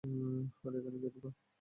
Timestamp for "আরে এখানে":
0.63-0.97